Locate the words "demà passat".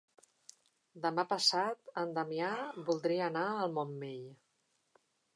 1.01-1.91